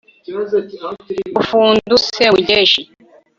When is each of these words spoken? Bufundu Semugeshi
Bufundu 1.35 1.93
Semugeshi 2.13 2.81